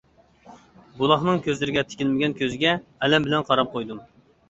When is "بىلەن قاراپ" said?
3.33-3.75